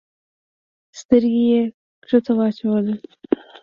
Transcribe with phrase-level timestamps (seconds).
[0.99, 1.61] سترګي یې
[2.03, 2.95] کښته واچولې!